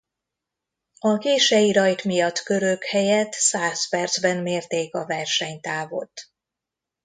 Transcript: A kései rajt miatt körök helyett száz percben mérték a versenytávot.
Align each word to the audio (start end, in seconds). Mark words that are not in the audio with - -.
A 0.99 1.17
kései 1.17 1.71
rajt 1.71 2.03
miatt 2.03 2.39
körök 2.39 2.83
helyett 2.85 3.31
száz 3.31 3.89
percben 3.89 4.41
mérték 4.41 4.95
a 4.95 5.05
versenytávot. 5.05 6.11